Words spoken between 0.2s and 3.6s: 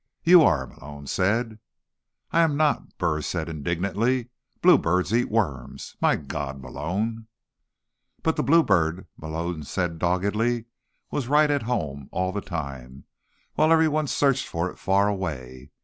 "You are," Malone said. "I am not," Burris said